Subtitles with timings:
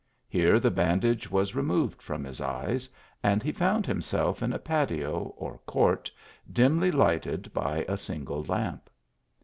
[0.27, 2.89] Here the bandage was removed from his eyes,
[3.21, 5.99] and he found himself in a patio, or corn*,
[6.51, 8.89] dimly lighted by a single lamp.